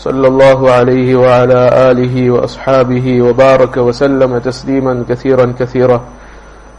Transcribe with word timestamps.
صلى 0.00 0.26
الله 0.28 0.70
عليه 0.70 1.16
وعلى 1.16 1.60
آله 1.90 2.30
وأصحابه 2.30 3.22
وبارك 3.22 3.76
وسلم 3.76 4.38
تسليما 4.38 5.04
كثيرا 5.08 5.54
كثيرا. 5.58 6.00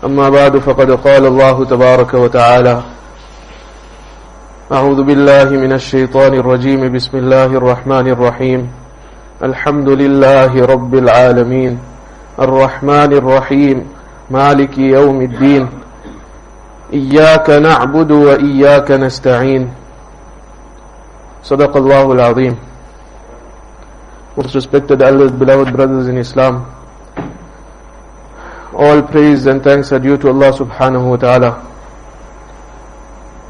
أما 0.05 0.29
بعد 0.29 0.57
فقد 0.57 0.91
قال 0.91 1.25
الله 1.25 1.65
تبارك 1.65 2.13
وتعالى 2.13 2.81
أعوذ 4.71 5.03
بالله 5.03 5.49
من 5.49 5.71
الشيطان 5.73 6.33
الرجيم. 6.33 6.93
بسم 6.95 7.17
الله 7.17 7.45
الرحمن 7.45 8.07
الرحيم. 8.07 8.61
الحمد 9.43 9.89
لله 9.89 10.65
رب 10.65 10.93
العالمين. 10.95 11.79
الرحمن 12.39 13.11
الرحيم. 13.13 13.77
مالك 14.31 14.77
يوم 14.77 15.21
الدين. 15.21 15.69
إياك 16.93 17.49
نعبد 17.49 18.11
وإياك 18.11 18.91
نستعين. 18.91 19.69
صدق 21.43 21.77
الله 21.77 22.11
العظيم. 22.11 22.70
Most 24.37 24.55
respected 24.55 25.01
elders, 25.01 25.31
beloved 25.31 25.73
brothers 25.73 26.07
in 26.07 26.17
Islam, 26.17 26.65
all 28.73 29.01
praise 29.01 29.45
and 29.45 29.61
thanks 29.61 29.91
are 29.91 29.99
due 29.99 30.17
to 30.17 30.29
Allah 30.29 30.53
subhanahu 30.53 31.09
wa 31.09 31.17
ta'ala, 31.17 31.51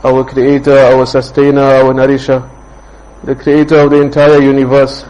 our 0.03 0.23
creator, 0.23 0.75
our 0.75 1.05
sustainer, 1.05 1.61
our 1.61 1.93
nourisher, 1.93 2.49
the 3.23 3.35
creator 3.35 3.77
of 3.77 3.91
the 3.91 4.01
entire 4.01 4.41
universe. 4.41 5.05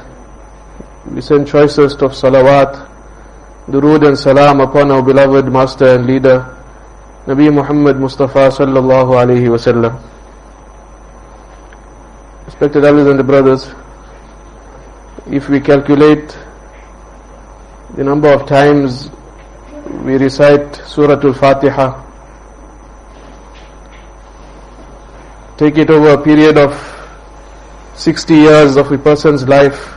We 1.10 1.22
send 1.22 1.48
choicest 1.48 2.02
of 2.02 2.12
salawat, 2.12 2.90
durood 3.70 4.06
and 4.06 4.20
salam 4.20 4.60
upon 4.60 4.92
our 4.92 5.02
beloved 5.02 5.46
master 5.52 5.96
and 5.96 6.06
leader, 6.06 6.54
Nabi 7.26 7.54
Muhammad 7.54 7.96
Mustafa 7.96 8.50
sallallahu 8.50 9.16
alayhi 9.16 9.50
wa 9.50 9.56
sallam. 9.56 10.02
Respected 12.46 12.84
elders 12.84 13.08
and 13.08 13.18
the 13.18 13.24
brothers, 13.24 13.74
if 15.28 15.50
we 15.50 15.60
calculate 15.60 16.36
the 17.96 18.04
number 18.04 18.28
of 18.28 18.48
times 18.48 19.10
we 20.04 20.16
recite 20.16 20.76
Surah 20.88 21.22
Al-Fatiha, 21.22 22.08
take 25.58 25.78
it 25.78 25.90
over 25.92 26.10
a 26.10 26.24
period 26.24 26.58
of 26.58 26.74
60 27.96 28.34
years 28.34 28.78
of 28.78 28.92
a 28.92 28.98
person's 28.98 29.48
life, 29.48 29.94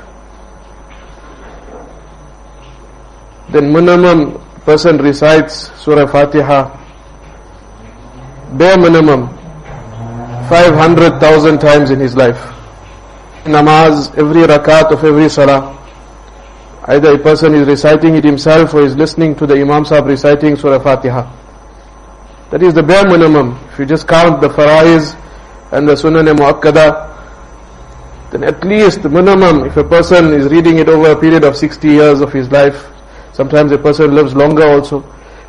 then 3.49 3.73
minimum 3.73 4.41
person 4.67 4.99
recites 4.99 5.73
Surah 5.81 6.07
Fatiha, 6.07 6.69
bare 8.59 8.77
minimum, 8.77 9.29
500,000 10.49 11.59
times 11.59 11.91
in 11.91 11.99
his 11.99 12.15
life 12.15 12.54
namaz, 13.45 14.17
every 14.17 14.43
rakat 14.43 14.91
of 14.93 15.05
every 15.05 15.29
salah. 15.29 15.73
Either 16.87 17.15
a 17.15 17.19
person 17.19 17.55
is 17.55 17.67
reciting 17.67 18.15
it 18.15 18.25
himself 18.25 18.75
or 18.75 18.83
is 18.83 18.95
listening 18.95 19.35
to 19.37 19.47
the 19.47 19.55
Imam 19.55 19.85
Sahib 19.85 20.07
reciting 20.07 20.57
Surah 20.57 20.79
Fatiha. 20.79 21.25
That 22.51 22.63
is 22.63 22.75
the 22.75 22.83
bare 22.83 23.09
minimum. 23.09 23.59
If 23.73 23.79
you 23.79 23.87
just 23.87 24.07
count 24.07 24.41
the 24.41 24.49
faraiz 24.49 25.19
and 25.73 25.89
the 25.89 25.95
sunan 25.95 26.29
and 26.31 26.39
muakkada, 26.39 27.11
then 28.31 28.45
at 28.45 28.63
least 28.65 29.03
the 29.03 29.09
minimum, 29.09 29.65
if 29.65 29.77
a 29.77 29.85
person 29.85 30.33
is 30.35 30.47
reading 30.49 30.79
it 30.79 30.89
over 30.89 31.13
a 31.13 31.19
period 31.19 31.45
of 31.45 31.57
60 31.57 31.89
years 31.89 32.21
of 32.21 32.33
his 32.33 32.51
life, 32.51 32.87
sometimes 33.33 33.73
a 33.73 33.79
person 33.79 34.15
lives 34.15 34.35
longer 34.35 34.67
also, 34.67 35.01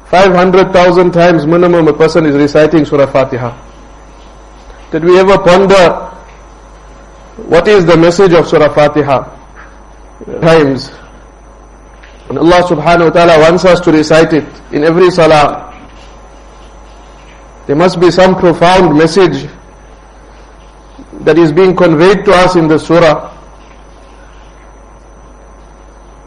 500,000 0.06 1.12
times 1.12 1.46
minimum 1.46 1.88
a 1.88 1.94
person 1.94 2.26
is 2.26 2.36
reciting 2.36 2.86
Surah 2.86 3.12
Fatiha. 3.12 3.52
Did 4.92 5.04
we 5.04 5.20
ever 5.20 5.38
ponder 5.38 6.15
what 7.38 7.68
is 7.68 7.86
the 7.86 7.98
message 7.98 8.34
of 8.34 8.48
Surah 8.48 8.74
Fatiha? 8.74 9.24
Times. 10.42 10.90
And 12.30 12.40
Allah 12.40 12.64
subhanahu 12.64 13.06
wa 13.06 13.10
ta'ala 13.12 13.40
wants 13.40 13.66
us 13.66 13.80
to 13.82 13.92
recite 13.92 14.34
it 14.34 14.48
in 14.72 14.84
every 14.84 15.12
salah. 15.12 15.66
There 17.68 17.76
must 17.76 18.00
be 18.00 18.10
some 18.12 18.36
profound 18.36 18.98
message 18.98 19.50
that 21.22 21.38
is 21.38 21.52
being 21.52 21.76
conveyed 21.76 22.26
to 22.26 22.32
us 22.32 22.56
in 22.56 22.68
the 22.68 22.78
surah. 22.80 23.32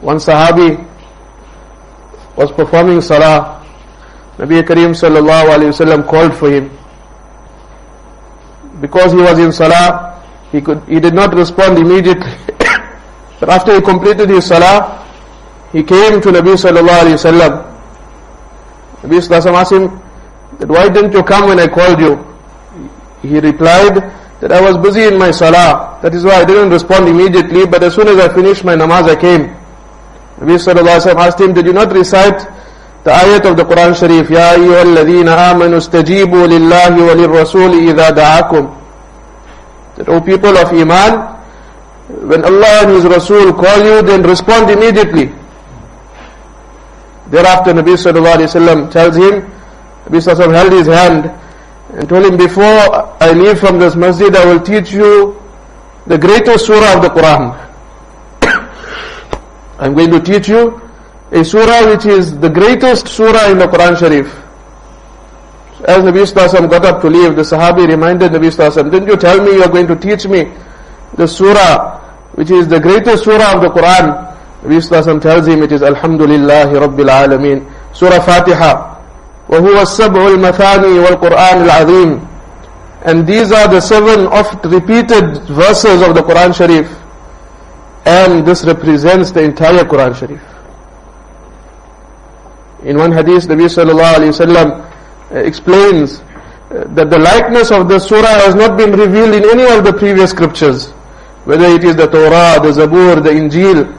One 0.00 0.16
sahabi 0.18 0.84
was 2.36 2.52
performing 2.52 3.00
salah. 3.00 3.64
Nabi 4.36 4.62
Kareem 4.62 4.94
sallallahu 4.94 5.50
alayhi 5.56 5.72
wasallam 5.74 6.06
called 6.06 6.36
for 6.36 6.50
him. 6.50 6.70
Because 8.80 9.12
he 9.12 9.18
was 9.18 9.38
in 9.40 9.50
salah, 9.52 10.07
he 10.52 10.60
could, 10.60 10.82
he 10.88 11.00
did 11.00 11.14
not 11.14 11.34
respond 11.34 11.78
immediately. 11.78 12.32
but 13.40 13.48
after 13.50 13.74
he 13.74 13.80
completed 13.80 14.28
his 14.30 14.46
salah, 14.46 15.04
he 15.72 15.82
came 15.82 16.20
to 16.20 16.28
Nabi 16.28 16.54
sallallahu 16.56 17.00
alayhi 17.04 17.18
wasallam. 17.20 17.52
Nabi 19.02 19.18
sallallahu 19.20 19.54
asked 19.60 19.72
him, 19.72 20.02
that 20.58 20.68
why 20.68 20.88
didn't 20.88 21.12
you 21.12 21.22
come 21.22 21.48
when 21.48 21.58
I 21.60 21.68
called 21.68 22.00
you? 22.00 22.24
He 23.22 23.38
replied, 23.38 23.94
that 24.40 24.52
I 24.52 24.60
was 24.60 24.76
busy 24.78 25.02
in 25.04 25.18
my 25.18 25.30
salah. 25.32 25.98
That 26.02 26.14
is 26.14 26.24
why 26.24 26.34
I 26.42 26.44
didn't 26.44 26.70
respond 26.70 27.08
immediately, 27.08 27.66
but 27.66 27.82
as 27.82 27.94
soon 27.94 28.08
as 28.08 28.18
I 28.18 28.32
finished 28.32 28.64
my 28.64 28.74
namaz, 28.74 29.08
I 29.08 29.16
came. 29.16 29.48
Nabi 30.38 30.54
sallallahu 30.58 31.00
alayhi 31.02 31.26
asked 31.26 31.40
him, 31.40 31.52
did 31.52 31.66
you 31.66 31.72
not 31.72 31.92
recite 31.92 32.38
the 33.04 33.10
ayat 33.10 33.50
of 33.50 33.56
the 33.56 33.64
Quran 33.64 33.94
Sharif, 33.98 34.28
amanu 34.28 35.80
stajibu 35.80 36.46
lillahi 36.46 37.00
wa 37.00 37.14
lirrasuli 37.14 37.88
idha 37.90 38.12
da'akum. 38.12 38.77
That, 39.98 40.08
O 40.08 40.20
people 40.20 40.56
of 40.56 40.70
Iman, 40.72 41.34
when 42.30 42.44
Allah 42.44 42.86
and 42.86 42.90
His 42.92 43.04
Rasul 43.04 43.52
call 43.52 43.78
you, 43.84 44.00
then 44.02 44.22
respond 44.22 44.70
immediately. 44.70 45.34
Thereafter 47.30 47.72
Nabi 47.72 47.92
Sallallahu 47.98 48.36
Alaihi 48.36 48.48
Wasallam 48.48 48.90
tells 48.90 49.16
him, 49.16 49.42
Nabi 50.06 50.18
Sallallahu 50.22 50.54
held 50.54 50.72
his 50.72 50.86
hand 50.86 51.30
and 51.92 52.08
told 52.08 52.24
him, 52.24 52.36
before 52.38 52.64
I 53.20 53.32
leave 53.32 53.58
from 53.60 53.78
this 53.78 53.96
masjid, 53.96 54.34
I 54.34 54.46
will 54.46 54.60
teach 54.60 54.92
you 54.92 55.38
the 56.06 56.16
greatest 56.16 56.64
surah 56.66 56.96
of 56.96 57.02
the 57.02 57.08
Quran. 57.10 57.52
I'm 59.78 59.94
going 59.94 60.10
to 60.10 60.20
teach 60.20 60.48
you 60.48 60.80
a 61.32 61.44
surah 61.44 61.90
which 61.90 62.06
is 62.06 62.38
the 62.38 62.48
greatest 62.48 63.08
surah 63.08 63.50
in 63.50 63.58
the 63.58 63.66
Quran 63.66 63.98
Sharif. 63.98 64.47
As 65.87 66.03
Nabi 66.03 66.23
Sallallahu 66.23 66.69
got 66.69 66.85
up 66.85 67.01
to 67.01 67.09
leave, 67.09 67.35
the 67.35 67.41
Sahabi 67.41 67.87
reminded 67.87 68.31
Nabi 68.31 68.49
Sallallahu 68.51 68.91
didn't 68.91 69.07
you 69.07 69.17
tell 69.17 69.43
me 69.43 69.51
you 69.53 69.63
are 69.63 69.69
going 69.69 69.87
to 69.87 69.95
teach 69.95 70.25
me 70.27 70.51
the 71.15 71.27
surah 71.27 71.99
which 72.33 72.49
is 72.49 72.67
the 72.67 72.79
greatest 72.79 73.25
surah 73.25 73.55
of 73.55 73.61
the 73.61 73.69
Quran? 73.69 74.33
Nabi 74.63 74.77
Sallallahu 74.79 75.21
tells 75.21 75.47
him 75.47 75.61
it 75.63 75.71
is 75.71 75.81
Alhamdulillahi 75.81 76.73
Rabbil 76.87 77.09
Alameen. 77.09 77.95
Surah 77.95 78.19
Fatiha. 78.21 78.93
وهو 79.49 79.81
السبع 79.81 80.27
المثاني 80.27 80.99
والقرآن 80.99 81.61
العظيم 81.63 82.27
and 83.05 83.27
these 83.27 83.51
are 83.51 83.67
the 83.67 83.81
seven 83.81 84.27
oft 84.27 84.63
repeated 84.65 85.37
verses 85.49 86.01
of 86.01 86.15
the 86.15 86.21
Quran 86.23 86.55
Sharif 86.55 86.87
and 88.05 88.45
this 88.45 88.63
represents 88.63 89.31
the 89.31 89.41
entire 89.43 89.83
Quran 89.83 90.15
Sharif 90.15 90.41
in 92.83 92.97
one 92.97 93.11
hadith 93.11 93.43
Nabi 93.47 93.67
sallallahu 93.67 94.15
alayhi 94.15 94.31
wasallam 94.31 94.89
uh, 95.30 95.38
explains 95.38 96.20
uh, 96.20 96.84
that 96.94 97.10
the 97.10 97.18
likeness 97.18 97.70
of 97.70 97.88
the 97.88 97.98
surah 97.98 98.40
has 98.44 98.54
not 98.54 98.76
been 98.78 98.92
revealed 98.92 99.34
in 99.34 99.44
any 99.50 99.64
of 99.64 99.84
the 99.84 99.92
previous 99.92 100.30
scriptures 100.30 100.90
whether 101.44 101.64
it 101.64 101.82
is 101.82 101.96
the 101.96 102.06
Torah, 102.06 102.60
the 102.60 102.72
Zabur, 102.72 103.22
the 103.22 103.30
Injil 103.30 103.94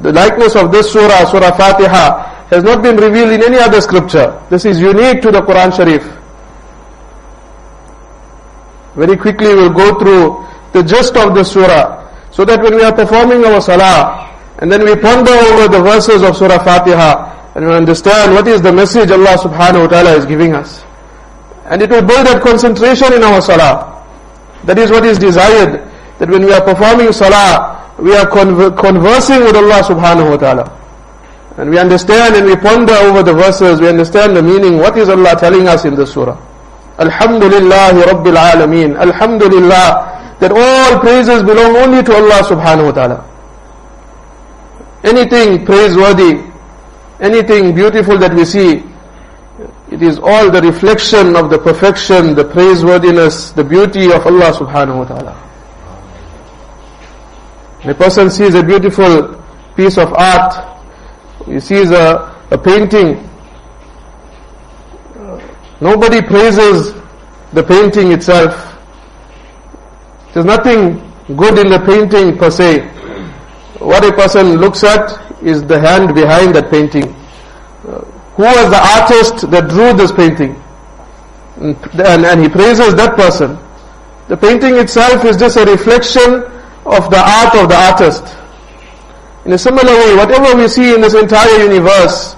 the 0.00 0.12
likeness 0.12 0.56
of 0.56 0.72
this 0.72 0.92
surah, 0.92 1.24
Surah 1.30 1.52
Fatiha 1.56 2.46
has 2.46 2.64
not 2.64 2.82
been 2.82 2.96
revealed 2.96 3.30
in 3.30 3.42
any 3.42 3.58
other 3.58 3.80
scripture. 3.80 4.40
This 4.48 4.64
is 4.64 4.80
unique 4.80 5.20
to 5.22 5.30
the 5.30 5.42
Quran 5.42 5.74
Sharif. 5.74 6.02
Very 8.94 9.16
quickly 9.16 9.54
we'll 9.54 9.72
go 9.72 9.98
through 9.98 10.46
the 10.72 10.82
gist 10.82 11.16
of 11.16 11.34
the 11.34 11.44
surah 11.44 12.08
so 12.30 12.44
that 12.44 12.62
when 12.62 12.74
we 12.74 12.82
are 12.82 12.92
performing 12.92 13.44
our 13.44 13.60
salah 13.60 14.30
and 14.58 14.70
then 14.70 14.84
we 14.84 14.96
ponder 14.96 15.32
over 15.32 15.68
the 15.68 15.80
verses 15.82 16.22
of 16.22 16.36
Surah 16.36 16.62
Fatiha 16.62 17.41
and 17.54 17.66
we 17.66 17.72
understand 17.72 18.32
what 18.34 18.46
is 18.48 18.62
the 18.62 18.72
message 18.72 19.10
Allah 19.10 19.36
subhanahu 19.36 19.82
wa 19.82 19.86
ta'ala 19.88 20.16
is 20.16 20.24
giving 20.26 20.54
us. 20.54 20.82
And 21.66 21.82
it 21.82 21.90
will 21.90 22.02
build 22.02 22.26
that 22.26 22.42
concentration 22.42 23.12
in 23.12 23.22
our 23.22 23.40
salah. 23.40 24.04
That 24.64 24.78
is 24.78 24.90
what 24.90 25.04
is 25.04 25.18
desired. 25.18 25.80
That 26.18 26.28
when 26.28 26.44
we 26.44 26.52
are 26.52 26.62
performing 26.64 27.12
salah, 27.12 27.92
we 27.98 28.14
are 28.16 28.26
conver- 28.26 28.76
conversing 28.78 29.40
with 29.40 29.56
Allah 29.56 29.82
subhanahu 29.84 30.30
wa 30.30 30.36
ta'ala. 30.36 30.78
And 31.58 31.68
we 31.70 31.78
understand 31.78 32.34
and 32.36 32.46
we 32.46 32.56
ponder 32.56 32.94
over 32.94 33.22
the 33.22 33.34
verses, 33.34 33.80
we 33.80 33.88
understand 33.88 34.36
the 34.36 34.42
meaning. 34.42 34.78
What 34.78 34.96
is 34.96 35.08
Allah 35.08 35.36
telling 35.38 35.68
us 35.68 35.84
in 35.84 35.94
the 35.94 36.06
surah? 36.06 36.36
Alhamdulillah 36.98 37.92
Rabbil 38.08 38.36
Alameen. 38.36 38.96
Alhamdulillah 38.98 40.12
that 40.40 40.50
all 40.50 40.98
praises 41.00 41.42
belong 41.44 41.76
only 41.76 42.02
to 42.02 42.12
Allah 42.14 42.42
subhanahu 42.42 42.90
wa 42.90 42.92
ta'ala. 42.92 43.18
Anything 45.04 45.64
praiseworthy, 45.64 46.42
anything 47.22 47.74
beautiful 47.74 48.18
that 48.18 48.34
we 48.34 48.44
see, 48.44 48.82
it 49.90 50.02
is 50.02 50.18
all 50.18 50.50
the 50.50 50.60
reflection 50.60 51.36
of 51.36 51.50
the 51.50 51.58
perfection, 51.58 52.34
the 52.34 52.44
praiseworthiness, 52.44 53.52
the 53.54 53.62
beauty 53.64 54.06
of 54.12 54.26
Allah 54.26 54.52
subhanahu 54.52 54.98
wa 54.98 55.04
ta'ala. 55.04 55.48
A 57.84 57.94
person 57.94 58.30
sees 58.30 58.54
a 58.54 58.62
beautiful 58.62 59.42
piece 59.76 59.98
of 59.98 60.12
art, 60.14 60.82
he 61.46 61.60
sees 61.60 61.90
a, 61.90 62.34
a 62.50 62.58
painting, 62.58 63.28
nobody 65.80 66.20
praises 66.22 66.94
the 67.52 67.62
painting 67.62 68.12
itself. 68.12 68.68
There's 70.32 70.46
nothing 70.46 70.98
good 71.36 71.58
in 71.58 71.70
the 71.70 71.80
painting 71.80 72.38
per 72.38 72.50
se. 72.50 72.80
What 73.78 74.04
a 74.04 74.12
person 74.12 74.56
looks 74.56 74.82
at 74.84 75.31
is 75.44 75.64
the 75.66 75.78
hand 75.78 76.14
behind 76.14 76.54
that 76.54 76.70
painting. 76.70 77.14
Uh, 77.86 78.00
who 78.36 78.44
was 78.44 78.70
the 78.70 78.82
artist 78.98 79.50
that 79.50 79.68
drew 79.68 79.92
this 79.92 80.12
painting? 80.12 80.56
And, 81.56 82.24
and 82.24 82.40
he 82.40 82.48
praises 82.48 82.94
that 82.94 83.14
person. 83.16 83.58
The 84.28 84.36
painting 84.36 84.76
itself 84.76 85.24
is 85.24 85.36
just 85.36 85.56
a 85.56 85.64
reflection 85.64 86.42
of 86.86 87.10
the 87.10 87.20
art 87.20 87.54
of 87.54 87.68
the 87.68 87.76
artist. 87.76 88.24
In 89.44 89.52
a 89.52 89.58
similar 89.58 89.92
way, 89.92 90.16
whatever 90.16 90.56
we 90.56 90.68
see 90.68 90.94
in 90.94 91.00
this 91.00 91.14
entire 91.14 91.62
universe, 91.62 92.34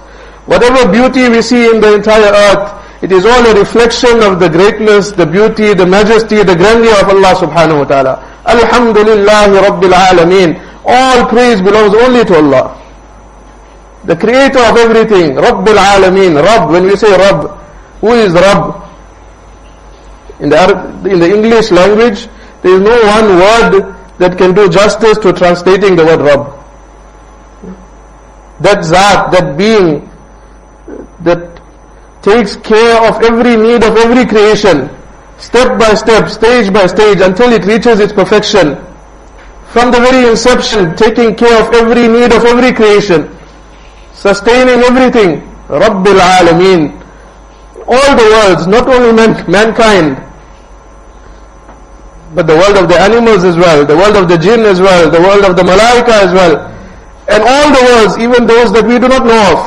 whatever 0.47 0.91
beauty 0.91 1.29
we 1.29 1.41
see 1.41 1.69
in 1.69 1.79
the 1.79 1.95
entire 1.95 2.33
earth, 2.33 3.03
it 3.03 3.11
is 3.11 3.25
all 3.25 3.45
a 3.45 3.53
reflection 3.57 4.21
of 4.23 4.39
the 4.39 4.49
greatness, 4.49 5.11
the 5.11 5.25
beauty, 5.25 5.73
the 5.73 5.85
majesty, 5.85 6.43
the 6.43 6.55
grandeur 6.55 6.95
of 7.01 7.09
Allah 7.09 7.33
subhanahu 7.35 7.79
wa 7.79 7.85
ta'ala. 7.85 8.13
Alhamdulillah 8.45 9.53
Rabbil 9.61 9.93
Alameen. 9.93 10.61
All 10.85 11.25
praise 11.27 11.61
belongs 11.61 11.93
only 11.93 12.25
to 12.25 12.35
Allah. 12.35 12.84
The 14.05 14.15
creator 14.15 14.59
of 14.59 14.77
everything, 14.77 15.35
Rabbil 15.35 15.77
Alameen. 15.77 16.41
Rabb, 16.41 16.69
when 16.69 16.83
we 16.83 16.95
say 16.95 17.11
Rabb, 17.11 17.49
who 18.01 18.13
is 18.13 18.33
Rabb? 18.33 18.83
In 20.39 20.49
the, 20.49 21.09
in 21.09 21.19
the 21.19 21.33
English 21.33 21.71
language, 21.71 22.27
there 22.61 22.75
is 22.75 22.81
no 22.81 23.01
one 23.03 23.39
word 23.39 23.95
that 24.17 24.37
can 24.37 24.53
do 24.53 24.69
justice 24.69 25.17
to 25.19 25.33
translating 25.33 25.95
the 25.95 26.05
word 26.05 26.21
Rabb 26.21 26.65
that 28.59 28.83
Zat, 28.83 29.31
that 29.31 29.57
being 29.57 30.09
that 31.21 31.61
takes 32.21 32.55
care 32.55 32.97
of 33.07 33.21
every 33.23 33.55
need 33.55 33.83
of 33.83 33.97
every 33.97 34.25
creation, 34.25 34.89
step 35.37 35.77
by 35.79 35.93
step, 35.93 36.29
stage 36.29 36.71
by 36.71 36.87
stage, 36.87 37.19
until 37.21 37.51
it 37.51 37.65
reaches 37.65 37.99
its 37.99 38.13
perfection. 38.13 38.77
From 39.67 39.91
the 39.91 39.99
very 39.99 40.29
inception, 40.29 40.95
taking 40.95 41.35
care 41.35 41.61
of 41.61 41.73
every 41.73 42.07
need 42.07 42.31
of 42.31 42.45
every 42.45 42.71
creation, 42.71 43.34
sustaining 44.25 44.81
everything, 44.89 45.31
Rabbil 45.69 46.19
Alameen. 46.37 46.83
All 47.87 48.11
the 48.17 48.27
worlds, 48.35 48.65
not 48.65 48.87
only 48.89 49.13
man, 49.13 49.31
mankind, 49.49 50.17
but 52.33 52.47
the 52.47 52.55
world 52.55 52.75
of 52.81 52.89
the 52.89 52.97
animals 52.99 53.43
as 53.43 53.55
well, 53.55 53.85
the 53.85 53.95
world 53.95 54.15
of 54.15 54.27
the 54.27 54.37
jinn 54.37 54.61
as 54.61 54.81
well, 54.81 55.11
the 55.11 55.21
world 55.21 55.45
of 55.45 55.55
the 55.55 55.61
malaika 55.61 56.15
as 56.25 56.33
well, 56.33 56.55
and 57.29 57.43
all 57.43 57.67
the 57.77 57.83
worlds, 57.89 58.17
even 58.17 58.47
those 58.47 58.73
that 58.73 58.83
we 58.85 58.97
do 58.97 59.07
not 59.07 59.25
know 59.25 59.41
of. 59.53 59.59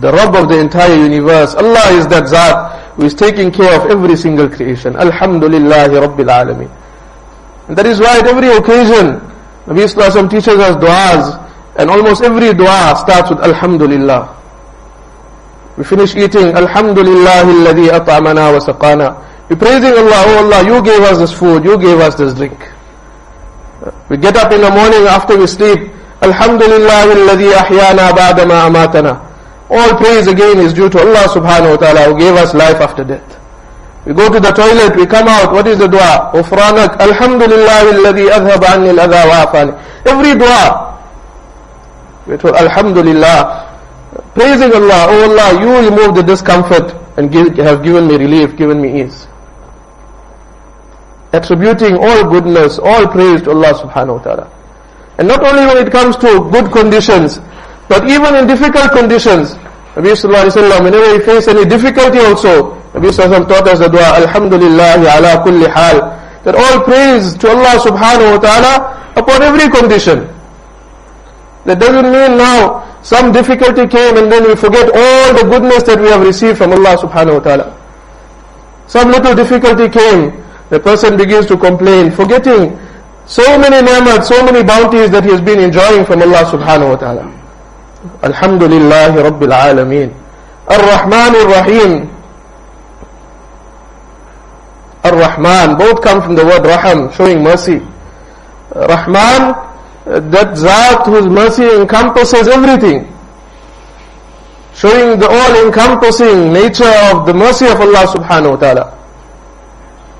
The 0.00 0.12
Rabb 0.12 0.34
of 0.34 0.48
the 0.48 0.58
entire 0.58 0.94
universe, 0.94 1.54
Allah 1.56 1.90
is 1.98 2.06
that 2.08 2.28
Zat 2.28 2.94
who 2.94 3.04
is 3.04 3.14
taking 3.14 3.50
care 3.50 3.74
of 3.78 3.90
every 3.90 4.16
single 4.16 4.48
creation. 4.48 4.94
Alhamdulillah 4.96 5.88
Rabbil 5.88 6.30
Alameen. 6.38 6.70
And 7.68 7.76
that 7.76 7.86
is 7.86 8.00
why 8.00 8.18
at 8.18 8.26
every 8.26 8.48
occasion, 8.48 9.29
Nabi 9.70 9.84
Islam 9.86 10.28
teaches 10.28 10.58
us 10.58 10.74
du'as, 10.82 11.46
and 11.78 11.88
almost 11.88 12.22
every 12.22 12.52
dua 12.52 12.96
starts 12.98 13.30
with 13.30 13.38
Alhamdulillah. 13.38 14.36
We 15.78 15.84
finish 15.84 16.16
eating, 16.16 16.50
Alhamdulillah 16.58 17.46
alladhi 17.46 17.88
at'amana 17.88 18.50
wa 18.50 18.58
saqana. 18.58 19.14
We're 19.48 19.54
praising 19.54 19.94
Allah, 19.94 20.24
oh 20.26 20.44
Allah, 20.44 20.66
you 20.66 20.82
gave 20.82 21.00
us 21.02 21.18
this 21.18 21.32
food, 21.32 21.64
you 21.64 21.78
gave 21.78 22.00
us 22.00 22.16
this 22.16 22.34
drink. 22.34 22.58
We 24.08 24.16
get 24.16 24.36
up 24.36 24.50
in 24.50 24.60
the 24.60 24.70
morning 24.70 25.06
after 25.06 25.38
we 25.38 25.46
sleep. 25.46 25.88
Alhamdulillah 26.20 27.14
alladhi 27.14 27.52
ahyana 27.54 28.10
ba'dama 28.10 28.66
amatana. 28.66 29.24
All 29.70 29.96
praise 29.96 30.26
again 30.26 30.58
is 30.58 30.74
due 30.74 30.90
to 30.90 30.98
Allah 30.98 31.30
subhanahu 31.30 31.70
wa 31.70 31.76
ta'ala 31.76 32.12
who 32.12 32.18
gave 32.18 32.34
us 32.34 32.54
life 32.54 32.80
after 32.82 33.04
death. 33.04 33.39
We 34.06 34.14
go 34.14 34.32
to 34.32 34.40
the 34.40 34.50
toilet, 34.52 34.96
we 34.96 35.06
come 35.06 35.28
out, 35.28 35.52
what 35.52 35.66
is 35.66 35.78
the 35.78 35.86
dua? 35.88 36.30
Ufranak, 36.34 36.98
Alhamdulillah 37.00 37.92
adhab 38.32 38.64
anni 38.64 38.88
al-adha 38.90 39.28
wa 39.28 39.44
afani. 39.44 39.72
Every 40.06 40.38
dua. 40.38 40.98
We 42.26 42.36
told 42.36 42.54
Alhamdulillah. 42.56 43.66
Praising 44.34 44.72
Allah, 44.72 45.06
oh 45.10 45.30
Allah, 45.30 45.60
you 45.60 45.90
remove 45.90 46.14
the 46.16 46.22
discomfort 46.22 46.94
and 47.18 47.30
give, 47.30 47.56
have 47.58 47.82
given 47.82 48.06
me 48.08 48.16
relief, 48.16 48.56
given 48.56 48.80
me 48.80 49.02
ease 49.02 49.26
attributing 51.32 51.96
all 51.96 52.28
goodness, 52.28 52.78
all 52.78 53.06
praise 53.06 53.42
to 53.42 53.50
Allah 53.50 53.74
subhanahu 53.74 54.18
wa 54.18 54.22
ta'ala. 54.22 54.46
And 55.18 55.28
not 55.28 55.44
only 55.44 55.66
when 55.66 55.86
it 55.86 55.92
comes 55.92 56.16
to 56.16 56.48
good 56.50 56.72
conditions, 56.72 57.38
but 57.88 58.08
even 58.08 58.34
in 58.34 58.46
difficult 58.46 58.90
conditions. 58.92 59.54
Nabi 59.94 60.14
sallallahu 60.14 60.46
alayhi 60.46 60.54
wa 60.54 60.62
sallam, 60.62 60.84
whenever 60.84 61.18
we 61.18 61.24
face 61.24 61.48
any 61.48 61.64
difficulty 61.64 62.18
also, 62.18 62.74
Nabi 62.94 63.10
sallallahu 63.10 63.48
taught 63.48 63.66
us 63.68 63.78
the 63.80 63.88
dua, 63.88 64.22
Alhamdulillah 64.22 65.02
ala 65.02 65.42
kulli 65.42 65.66
hal. 65.68 65.98
That 66.44 66.54
all 66.54 66.80
praise 66.84 67.34
to 67.38 67.48
Allah 67.50 67.76
subhanahu 67.82 68.38
wa 68.38 68.40
ta'ala 68.40 68.72
upon 69.16 69.42
every 69.42 69.68
condition. 69.68 70.28
That 71.66 71.78
doesn't 71.78 72.10
mean 72.10 72.38
now 72.38 72.86
some 73.02 73.32
difficulty 73.32 73.86
came 73.86 74.16
and 74.16 74.30
then 74.32 74.44
we 74.44 74.54
forget 74.56 74.88
all 74.94 75.34
the 75.34 75.44
goodness 75.50 75.82
that 75.84 76.00
we 76.00 76.08
have 76.08 76.20
received 76.24 76.58
from 76.58 76.72
Allah 76.72 76.96
subhanahu 76.96 77.34
wa 77.34 77.44
ta'ala. 77.44 77.66
Some 78.86 79.10
little 79.10 79.34
difficulty 79.34 79.88
came, 79.88 80.32
the 80.70 80.80
person 80.80 81.16
begins 81.16 81.46
to 81.46 81.56
complain, 81.56 82.10
forgetting 82.10 82.78
so 83.26 83.44
many 83.58 83.82
ni'mat, 83.82 84.24
so 84.24 84.44
many 84.44 84.62
bounties 84.64 85.10
that 85.10 85.24
he 85.24 85.30
has 85.30 85.40
been 85.40 85.60
enjoying 85.60 86.04
from 86.04 86.22
Allah 86.22 86.44
subhanahu 86.46 86.90
wa 86.90 86.96
ta'ala. 86.96 87.39
Alhamdulillah 88.22 89.12
Rabbil 89.12 89.52
Alameen. 89.52 90.10
Ar-Rahman 90.68 91.34
Ar-Rahim. 91.36 92.08
Ar-Rahman, 95.04 95.78
both 95.78 96.02
come 96.02 96.22
from 96.22 96.34
the 96.34 96.44
word 96.44 96.64
Raham, 96.64 97.12
showing 97.12 97.42
mercy. 97.42 97.80
Rahman, 98.74 99.54
that 100.06 100.56
Zat 100.56 101.04
whose 101.06 101.26
mercy 101.26 101.64
encompasses 101.76 102.48
everything. 102.48 103.06
Showing 104.74 105.18
the 105.18 105.28
all-encompassing 105.28 106.52
nature 106.52 106.94
of 107.12 107.26
the 107.26 107.34
mercy 107.34 107.66
of 107.66 107.80
Allah 107.80 108.06
subhanahu 108.08 108.50
wa 108.50 108.56
ta'ala. 108.56 108.86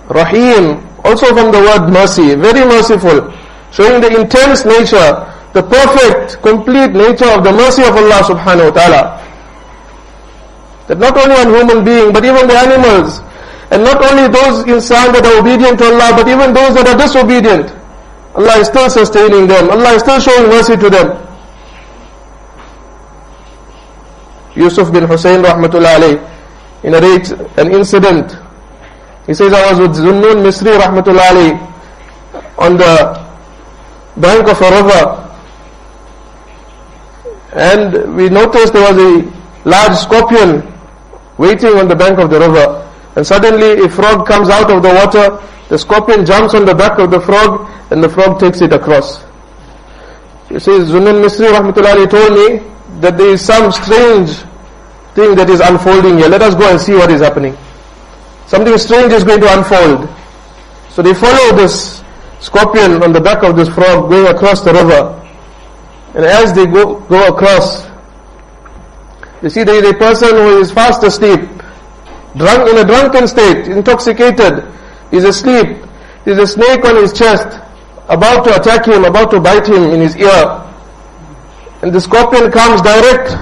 Rahim, 0.08 0.84
also 1.04 1.26
from 1.34 1.52
the 1.52 1.60
word 1.60 1.88
mercy, 1.88 2.34
very 2.34 2.66
merciful, 2.66 3.32
showing 3.72 4.00
the 4.02 4.20
intense 4.20 4.64
nature, 4.64 5.24
the 5.52 5.62
perfect, 5.62 6.42
complete 6.42 6.92
nature 6.92 7.28
of 7.30 7.42
the 7.44 7.52
mercy 7.52 7.82
of 7.82 7.94
Allah 7.96 8.20
subhanahu 8.22 8.70
wa 8.70 8.74
ta'ala. 8.76 9.02
That 10.88 10.98
not 10.98 11.16
only 11.16 11.34
on 11.36 11.48
human 11.54 11.84
being, 11.84 12.12
but 12.12 12.24
even 12.24 12.46
the 12.46 12.54
animals, 12.54 13.20
and 13.70 13.82
not 13.84 14.02
only 14.02 14.26
those 14.28 14.64
insan 14.66 15.12
that 15.14 15.24
are 15.26 15.38
obedient 15.40 15.78
to 15.78 15.84
Allah, 15.86 16.12
but 16.16 16.28
even 16.28 16.52
those 16.52 16.74
that 16.74 16.86
are 16.86 16.98
disobedient. 16.98 17.70
Allah 18.34 18.58
is 18.58 18.66
still 18.68 18.88
sustaining 18.90 19.46
them. 19.46 19.70
Allah 19.70 19.94
is 19.94 20.02
still 20.02 20.20
showing 20.20 20.48
mercy 20.50 20.76
to 20.76 20.90
them. 20.90 21.08
Yusuf 24.54 24.92
bin 24.92 25.04
Hussein 25.04 25.42
rahmatullah 25.42 26.18
narrates 26.82 27.30
an 27.58 27.70
incident 27.72 28.34
he 29.30 29.34
says, 29.34 29.52
I 29.52 29.70
was 29.70 29.78
with 29.80 29.96
Zunnun 29.96 30.42
Misri 30.42 30.76
rahmatullahi 30.76 31.54
on 32.58 32.76
the 32.76 33.26
bank 34.16 34.48
of 34.48 34.60
a 34.60 34.70
river 34.82 35.29
and 37.52 38.16
we 38.16 38.28
noticed 38.28 38.72
there 38.72 38.92
was 38.92 38.98
a 38.98 39.68
large 39.68 39.96
scorpion 39.96 40.62
waiting 41.38 41.76
on 41.76 41.88
the 41.88 41.96
bank 41.96 42.18
of 42.18 42.30
the 42.30 42.38
river 42.38 42.86
and 43.16 43.26
suddenly 43.26 43.84
a 43.84 43.88
frog 43.88 44.26
comes 44.26 44.48
out 44.48 44.70
of 44.70 44.82
the 44.82 44.88
water, 44.88 45.42
the 45.68 45.78
scorpion 45.78 46.24
jumps 46.24 46.54
on 46.54 46.64
the 46.64 46.74
back 46.74 46.98
of 46.98 47.10
the 47.10 47.20
frog 47.20 47.68
and 47.90 48.02
the 48.02 48.08
frog 48.08 48.38
takes 48.38 48.60
it 48.60 48.72
across. 48.72 49.24
He 50.48 50.58
says, 50.58 50.90
Zunnun 50.90 51.22
Misri 51.22 51.46
rahmatullahi 51.50 52.10
told 52.10 52.32
me 52.32 53.00
that 53.00 53.16
there 53.16 53.30
is 53.30 53.40
some 53.44 53.70
strange 53.72 54.30
thing 55.14 55.34
that 55.36 55.48
is 55.50 55.60
unfolding 55.60 56.18
here. 56.18 56.28
Let 56.28 56.42
us 56.42 56.54
go 56.54 56.70
and 56.70 56.80
see 56.80 56.94
what 56.94 57.10
is 57.10 57.20
happening. 57.20 57.56
Something 58.46 58.76
strange 58.78 59.12
is 59.12 59.22
going 59.22 59.40
to 59.40 59.58
unfold. 59.58 60.08
So 60.90 61.02
they 61.02 61.14
follow 61.14 61.56
this 61.56 62.02
scorpion 62.40 63.02
on 63.02 63.12
the 63.12 63.20
back 63.20 63.42
of 63.44 63.56
this 63.56 63.68
frog 63.68 64.10
going 64.10 64.26
across 64.26 64.62
the 64.62 64.72
river. 64.72 65.16
And 66.14 66.24
as 66.24 66.52
they 66.52 66.66
go, 66.66 67.00
go 67.00 67.28
across, 67.28 67.88
they 69.42 69.48
see 69.48 69.64
there 69.64 69.82
is 69.82 69.90
a 69.90 69.94
person 69.94 70.30
who 70.30 70.58
is 70.60 70.70
fast 70.70 71.02
asleep, 71.02 71.40
drunk 72.36 72.68
in 72.68 72.78
a 72.78 72.84
drunken 72.84 73.28
state, 73.28 73.68
intoxicated, 73.68 74.64
is 75.12 75.24
asleep. 75.24 75.78
There's 76.24 76.38
a 76.38 76.46
snake 76.46 76.84
on 76.84 76.96
his 76.96 77.12
chest, 77.12 77.58
about 78.08 78.44
to 78.44 78.60
attack 78.60 78.86
him, 78.86 79.04
about 79.04 79.30
to 79.30 79.40
bite 79.40 79.66
him 79.66 79.84
in 79.84 80.00
his 80.00 80.16
ear. 80.16 80.66
And 81.82 81.92
the 81.92 82.00
scorpion 82.00 82.50
comes 82.50 82.82
direct, 82.82 83.32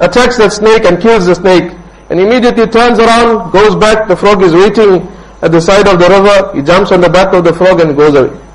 attacks 0.00 0.38
that 0.38 0.52
snake 0.52 0.84
and 0.84 1.00
kills 1.00 1.26
the 1.26 1.34
snake. 1.34 1.72
And 2.10 2.18
immediately 2.18 2.66
turns 2.66 2.98
around, 2.98 3.52
goes 3.52 3.76
back, 3.76 4.08
the 4.08 4.16
frog 4.16 4.42
is 4.42 4.54
waiting 4.54 5.06
at 5.42 5.52
the 5.52 5.60
side 5.60 5.86
of 5.86 6.00
the 6.00 6.08
river, 6.08 6.56
he 6.56 6.62
jumps 6.62 6.90
on 6.90 7.00
the 7.00 7.08
back 7.08 7.32
of 7.32 7.44
the 7.44 7.52
frog 7.52 7.80
and 7.80 7.94
goes 7.94 8.14
away. 8.14 8.47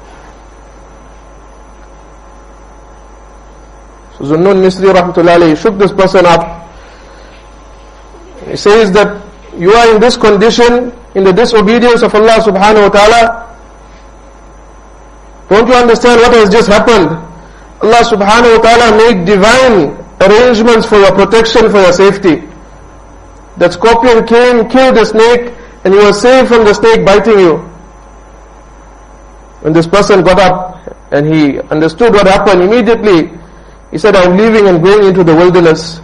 Zunnun 4.24 4.64
Misri 4.64 4.88
rahmatullahi 4.94 5.56
shook 5.62 5.78
this 5.78 5.92
person 5.92 6.26
up. 6.26 6.64
He 8.48 8.56
says 8.56 8.92
that 8.94 9.22
you 9.58 9.72
are 9.72 9.94
in 9.96 10.00
this 10.02 10.16
condition, 10.18 10.92
in 11.16 11.24
the 11.24 11.34
disobedience 11.34 12.02
of 12.04 12.16
Allah 12.16 12.40
subhanahu 12.40 12.88
wa 12.88 12.94
ta'ala. 12.96 13.22
Don't 15.50 15.68
you 15.68 15.74
understand 15.76 16.22
what 16.22 16.34
has 16.34 16.50
just 16.50 16.68
happened? 16.70 17.10
Allah 17.84 18.02
subhanahu 18.08 18.58
wa 18.58 18.62
ta'ala 18.64 18.88
made 18.98 19.26
divine 19.28 19.92
arrangements 20.24 20.88
for 20.88 20.98
your 20.98 21.12
protection, 21.12 21.70
for 21.70 21.82
your 21.84 21.92
safety. 21.94 22.48
That 23.58 23.74
scorpion 23.74 24.26
came, 24.26 24.70
killed 24.70 24.96
the 24.96 25.06
snake, 25.06 25.54
and 25.84 25.94
you 25.94 26.00
were 26.00 26.14
safe 26.14 26.48
from 26.48 26.64
the 26.64 26.74
snake 26.74 27.06
biting 27.06 27.40
you. 27.40 27.58
When 29.62 29.74
this 29.74 29.86
person 29.88 30.24
got 30.24 30.40
up 30.40 30.80
and 31.12 31.28
he 31.28 31.60
understood 31.70 32.14
what 32.14 32.26
happened, 32.26 32.64
immediately 32.64 33.30
he 33.93 33.99
said, 33.99 34.17
I'm 34.17 34.37
leaving 34.37 34.69
and 34.69 34.83
going 34.83 35.05
into 35.05 35.25
the 35.25 35.35
wilderness. 35.35 36.01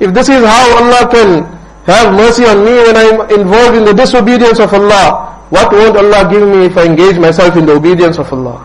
If 0.00 0.12
this 0.14 0.28
is 0.28 0.44
how 0.44 0.82
Allah 0.82 1.08
can 1.10 1.44
have 1.86 2.12
mercy 2.14 2.44
on 2.44 2.64
me 2.64 2.72
when 2.72 2.96
I'm 2.96 3.20
involved 3.40 3.76
in 3.76 3.84
the 3.84 3.94
disobedience 3.94 4.58
of 4.58 4.72
Allah, 4.72 5.36
what 5.50 5.70
won't 5.72 5.96
Allah 5.96 6.28
give 6.30 6.46
me 6.48 6.66
if 6.66 6.76
I 6.76 6.84
engage 6.86 7.18
myself 7.18 7.56
in 7.56 7.66
the 7.66 7.72
obedience 7.72 8.18
of 8.18 8.32
Allah? 8.32 8.64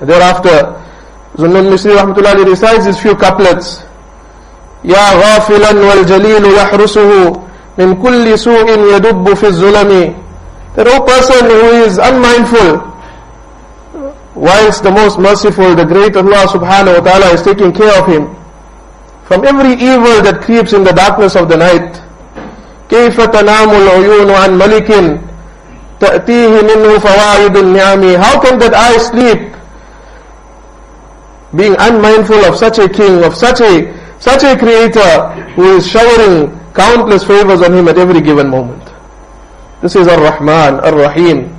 Thereafter, 0.00 0.74
Zunnun 1.36 1.70
Misri 1.70 1.92
Rahmatullahi 1.96 2.44
recites 2.46 2.86
these 2.86 3.00
few 3.00 3.14
couplets. 3.16 3.84
يا 4.84 5.12
غافلا 5.12 5.72
والجليل 5.72 6.44
يحرسه 6.56 7.32
من 7.78 8.02
كل 8.02 8.38
سوء 8.38 8.96
يدب 8.96 9.34
في 9.34 9.46
الظلم 9.46 10.14
That 10.76 10.86
O 10.86 11.00
person 11.04 11.44
who 11.50 11.82
is 11.84 11.98
unmindful, 11.98 12.80
whilst 14.34 14.82
the 14.82 14.90
most 14.90 15.18
merciful, 15.18 15.74
the 15.74 15.84
great 15.84 16.16
Allah 16.16 16.46
subhanahu 16.48 16.98
wa 16.98 17.04
ta'ala 17.04 17.34
is 17.34 17.42
taking 17.42 17.72
care 17.72 17.92
of 18.00 18.06
him 18.06 18.34
from 19.24 19.44
every 19.44 19.74
evil 19.74 20.22
that 20.22 20.40
creeps 20.42 20.72
in 20.72 20.82
the 20.84 20.92
darkness 20.92 21.36
of 21.36 21.48
the 21.48 21.56
night. 21.56 22.00
كيف 22.90 23.20
تنام 23.20 23.70
العيون 23.70 24.30
عن 24.30 24.58
ملك 24.58 25.20
تأتيه 26.00 26.62
منه 26.62 26.98
فوائد 26.98 27.56
النعم 27.56 28.16
How 28.20 28.40
can 28.40 28.58
that 28.58 28.74
eye 28.74 28.98
sleep 28.98 29.54
being 31.54 31.76
unmindful 31.78 32.44
of 32.46 32.56
such 32.56 32.78
a 32.78 32.88
king, 32.88 33.22
of 33.24 33.34
such 33.36 33.60
a 33.60 33.94
such 34.20 34.42
a 34.44 34.56
creator 34.58 35.30
who 35.56 35.76
is 35.76 35.86
showering 35.88 36.50
countless 36.74 37.24
favors 37.24 37.62
on 37.62 37.72
him 37.72 37.88
at 37.88 37.98
every 37.98 38.20
given 38.20 38.48
moment. 38.48 38.82
This 39.80 39.96
is 39.96 40.06
Ar-Rahman, 40.08 40.80
Ar-Rahim. 40.80 41.53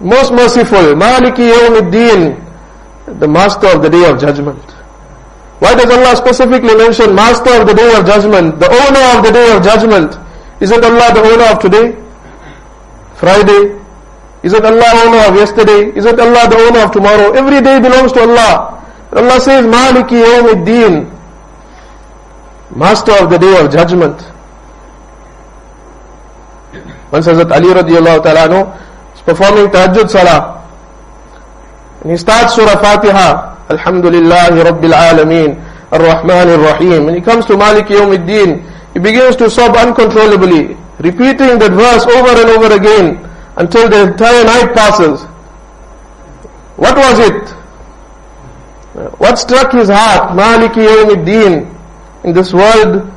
Most 0.00 0.32
merciful, 0.32 0.96
Maliki 0.96 1.52
Yawmiddin, 1.52 2.40
the 3.20 3.28
master 3.28 3.66
of 3.68 3.82
the 3.82 3.90
day 3.90 4.08
of 4.08 4.18
judgment. 4.18 4.58
Why 5.60 5.74
does 5.74 5.90
Allah 5.90 6.16
specifically 6.16 6.74
mention 6.74 7.14
master 7.14 7.60
of 7.60 7.66
the 7.66 7.74
day 7.74 7.94
of 7.94 8.06
judgment, 8.06 8.58
the 8.58 8.66
owner 8.66 9.18
of 9.18 9.24
the 9.24 9.30
day 9.30 9.54
of 9.54 9.62
judgment? 9.62 10.16
Isn't 10.60 10.82
Allah 10.82 11.12
the 11.12 11.20
owner 11.20 11.44
of 11.52 11.58
today? 11.60 11.96
Friday? 13.14 13.76
Isn't 14.42 14.64
Allah 14.64 14.80
the 14.80 15.02
owner 15.04 15.18
of 15.28 15.34
yesterday? 15.36 15.92
Isn't 15.94 16.18
Allah 16.18 16.48
the 16.48 16.56
owner 16.56 16.80
of 16.80 16.92
tomorrow? 16.92 17.32
Every 17.32 17.60
day 17.60 17.78
belongs 17.78 18.12
to 18.12 18.20
Allah. 18.20 18.80
Allah 19.12 19.38
says, 19.40 19.66
Maliki 19.66 20.16
Yawmiddin, 20.24 21.10
master 22.74 23.12
of 23.20 23.28
the 23.28 23.36
day 23.36 23.60
of 23.62 23.70
judgment. 23.70 24.16
Once 27.12 27.26
Hazrat 27.26 27.50
Ali 27.52 27.74
radiallahu 27.74 28.22
ta'ala 28.22 28.80
performing 29.24 29.68
tahajjud 29.68 30.08
salah. 30.10 30.60
And 32.02 32.12
he 32.12 32.16
starts 32.16 32.54
Surah 32.54 32.80
Fatiha, 32.80 33.68
Alhamdulillahi 33.68 34.64
Rabbil 34.64 34.94
Alameen, 34.94 35.60
Ar-Rahman 35.92 36.48
Ar-Rahim. 36.48 37.06
When 37.06 37.14
he 37.14 37.20
comes 37.20 37.44
to 37.46 37.56
Malik 37.56 37.86
Yawmiddin, 37.86 38.64
he 38.94 38.98
begins 38.98 39.36
to 39.36 39.50
sob 39.50 39.76
uncontrollably, 39.76 40.76
repeating 40.98 41.58
that 41.58 41.72
verse 41.72 42.06
over 42.06 42.40
and 42.40 42.50
over 42.50 42.74
again 42.74 43.30
until 43.56 43.88
the 43.88 44.12
entire 44.12 44.44
night 44.44 44.74
passes. 44.74 45.22
What 46.76 46.96
was 46.96 47.18
it? 47.20 47.48
What 49.18 49.38
struck 49.38 49.72
his 49.72 49.88
heart? 49.88 50.36
Maliki 50.36 50.86
Yawmiddin. 50.86 51.68
In 52.24 52.32
this 52.32 52.52
world, 52.52 53.10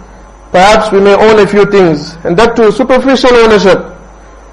perhaps 0.52 0.92
we 0.92 1.00
may 1.00 1.14
own 1.16 1.40
a 1.40 1.48
few 1.48 1.66
things, 1.66 2.16
and 2.24 2.38
that 2.38 2.56
too 2.56 2.72
superficial 2.72 3.34
ownership. 3.34 3.93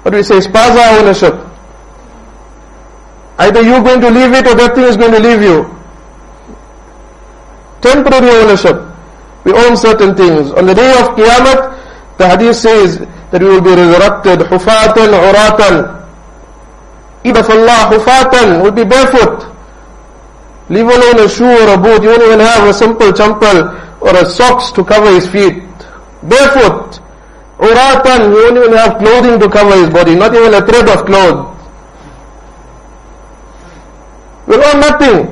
What 0.01 0.11
do 0.11 0.17
we 0.17 0.23
say, 0.23 0.39
spaza 0.39 0.99
ownership. 0.99 1.35
Either 3.37 3.61
you're 3.61 3.81
going 3.83 4.01
to 4.01 4.09
leave 4.09 4.33
it 4.33 4.47
or 4.47 4.55
that 4.55 4.75
thing 4.75 4.85
is 4.85 4.97
going 4.97 5.11
to 5.13 5.19
leave 5.19 5.41
you. 5.41 5.65
Temporary 7.81 8.29
ownership. 8.29 8.77
We 9.43 9.53
own 9.53 9.75
certain 9.75 10.15
things. 10.15 10.51
On 10.51 10.65
the 10.65 10.75
day 10.75 10.91
of 10.91 11.17
Qiyamah, 11.17 12.17
the 12.17 12.27
hadith 12.29 12.55
says 12.55 12.99
that 13.31 13.41
we 13.41 13.47
will 13.47 13.61
be 13.61 13.73
resurrected, 13.73 14.39
hufatan, 14.45 15.09
uratan. 15.17 16.05
If 17.23 17.49
Allah, 17.49 17.89
hufatan, 17.89 18.61
will 18.63 18.71
be 18.71 18.83
barefoot. 18.83 19.47
Leave 20.69 20.85
alone 20.85 21.19
a 21.19 21.27
shoe 21.27 21.49
or 21.49 21.73
a 21.73 21.77
boot, 21.77 22.03
you 22.03 22.09
won't 22.09 22.21
even 22.23 22.39
have 22.39 22.67
a 22.67 22.73
simple 22.73 23.11
champal 23.11 24.01
or 24.01 24.15
a 24.15 24.25
socks 24.25 24.71
to 24.71 24.83
cover 24.83 25.09
his 25.11 25.27
feet. 25.27 25.63
Barefoot. 26.23 27.00
Uratan, 27.61 28.19
he 28.25 28.33
won't 28.33 28.57
even 28.57 28.73
have 28.73 28.97
clothing 28.97 29.39
to 29.39 29.47
cover 29.47 29.75
his 29.77 29.89
body, 29.89 30.15
not 30.15 30.33
even 30.33 30.53
a 30.53 30.65
thread 30.65 30.89
of 30.89 31.05
cloth. 31.05 31.53
Will 34.47 34.63
own 34.65 34.79
nothing. 34.81 35.29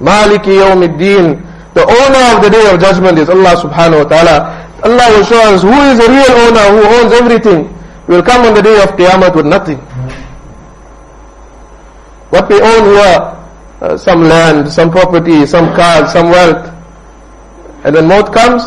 Maliki 0.00 0.54
yawmiddin. 0.62 1.42
The 1.74 1.82
owner 1.82 2.36
of 2.36 2.44
the 2.44 2.50
day 2.50 2.62
of 2.72 2.80
judgment 2.80 3.18
is 3.18 3.28
Allah 3.28 3.56
subhanahu 3.58 4.04
wa 4.04 4.08
ta'ala. 4.08 4.36
Allah 4.84 5.06
will 5.18 5.24
show 5.24 5.42
us 5.54 5.62
who 5.62 5.74
is 5.90 5.98
the 5.98 6.06
real 6.06 6.32
owner, 6.46 6.66
who 6.78 6.82
owns 7.02 7.12
everything. 7.12 7.66
We 8.06 8.16
will 8.16 8.22
come 8.22 8.46
on 8.46 8.54
the 8.54 8.62
day 8.62 8.82
of 8.82 8.90
Qiyamah 8.90 9.34
with 9.34 9.46
nothing. 9.46 9.78
What 12.30 12.48
we 12.48 12.60
own 12.60 12.84
here, 12.94 13.18
uh, 13.80 13.96
some 13.96 14.22
land, 14.22 14.70
some 14.72 14.90
property, 14.90 15.44
some 15.46 15.74
cars, 15.74 16.12
some 16.12 16.30
wealth. 16.30 16.70
And 17.84 17.94
then 17.96 18.06
maut 18.06 18.32
comes, 18.32 18.62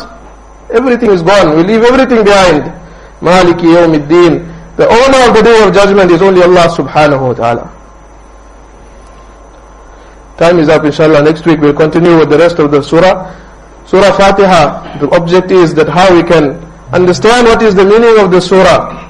everything 0.70 1.10
is 1.10 1.22
gone. 1.22 1.56
We 1.56 1.62
leave 1.64 1.82
everything 1.82 2.24
behind. 2.24 2.64
Maliki 3.20 3.72
yawmiddin. 3.74 4.76
The 4.76 4.86
owner 4.88 5.28
of 5.28 5.36
the 5.36 5.42
day 5.42 5.66
of 5.66 5.74
judgment 5.74 6.10
is 6.10 6.20
only 6.22 6.42
Allah 6.42 6.68
subhanahu 6.68 7.28
wa 7.28 7.32
ta'ala. 7.34 7.72
Time 10.36 10.58
is 10.58 10.68
up 10.68 10.84
inshallah. 10.84 11.22
Next 11.22 11.46
week 11.46 11.60
we'll 11.60 11.72
continue 11.72 12.18
with 12.18 12.28
the 12.28 12.38
rest 12.38 12.58
of 12.58 12.70
the 12.70 12.82
surah. 12.82 13.32
Surah 13.86 14.12
Fatiha, 14.16 14.98
the 14.98 15.08
object 15.10 15.50
is 15.50 15.74
that 15.74 15.88
how 15.88 16.14
we 16.14 16.22
can 16.22 16.60
understand 16.92 17.46
what 17.46 17.62
is 17.62 17.74
the 17.74 17.84
meaning 17.84 18.18
of 18.18 18.30
the 18.30 18.40
surah 18.40 19.06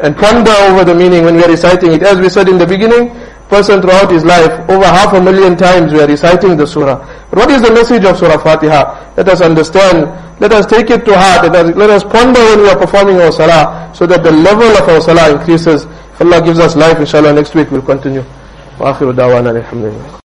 and 0.00 0.16
ponder 0.16 0.50
over 0.70 0.84
the 0.84 0.94
meaning 0.94 1.24
when 1.24 1.36
we 1.36 1.44
are 1.44 1.48
reciting 1.50 1.92
it. 1.92 2.02
As 2.02 2.18
we 2.18 2.28
said 2.28 2.48
in 2.48 2.58
the 2.58 2.66
beginning, 2.66 3.10
person 3.49 3.81
throughout 3.81 4.11
his 4.11 4.23
life, 4.23 4.51
over 4.69 4.85
half 4.85 5.13
a 5.13 5.21
million 5.21 5.57
times 5.57 5.91
we 5.91 5.99
are 5.99 6.07
reciting 6.07 6.55
the 6.55 6.67
surah. 6.67 6.97
But 7.29 7.39
what 7.39 7.51
is 7.51 7.61
the 7.61 7.71
message 7.71 8.05
of 8.05 8.17
Surah 8.17 8.37
Fatiha? 8.37 9.15
Let 9.17 9.27
us 9.27 9.41
understand, 9.41 10.05
let 10.39 10.51
us 10.53 10.65
take 10.65 10.89
it 10.91 11.03
to 11.05 11.17
heart, 11.17 11.51
let 11.51 11.55
us, 11.65 11.75
let 11.75 11.89
us 11.89 12.03
ponder 12.03 12.39
when 12.39 12.59
we 12.61 12.69
are 12.69 12.77
performing 12.77 13.19
our 13.21 13.31
salah, 13.31 13.91
so 13.93 14.05
that 14.05 14.23
the 14.23 14.31
level 14.31 14.67
of 14.77 14.87
our 14.87 15.01
salah 15.01 15.31
increases. 15.35 15.85
If 15.85 16.21
Allah 16.21 16.41
gives 16.43 16.59
us 16.59 16.75
life, 16.75 16.99
inshallah, 16.99 17.33
next 17.33 17.55
week 17.55 17.71
we'll 17.71 17.81
continue. 17.81 18.23
وآخر 18.79 19.11
دعوانا 19.11 19.51
الحمد 19.51 19.83
لله 19.85 20.22